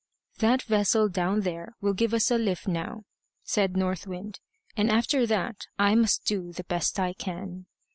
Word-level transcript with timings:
"That 0.39 0.63
vessel 0.63 1.09
down 1.09 1.41
there 1.41 1.75
will 1.79 1.93
give 1.93 2.11
us 2.15 2.31
a 2.31 2.37
lift 2.39 2.67
now," 2.67 3.03
said 3.43 3.77
North 3.77 4.07
Wind; 4.07 4.39
"and 4.75 4.89
after 4.89 5.27
that 5.27 5.67
I 5.77 5.93
must 5.93 6.25
do 6.25 6.51
the 6.51 6.63
best 6.63 6.99
I 6.99 7.13
can." 7.13 7.67